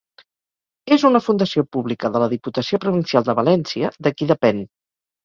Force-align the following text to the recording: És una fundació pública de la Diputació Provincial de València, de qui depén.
És 0.95 1.03
una 1.09 1.19
fundació 1.25 1.63
pública 1.77 2.11
de 2.15 2.21
la 2.23 2.29
Diputació 2.31 2.79
Provincial 2.87 3.29
de 3.29 3.37
València, 3.41 3.93
de 4.09 4.15
qui 4.17 4.29
depén. 4.33 4.65